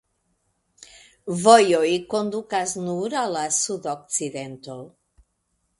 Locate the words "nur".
2.89-3.19